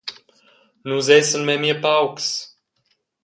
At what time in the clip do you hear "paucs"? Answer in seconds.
1.83-2.27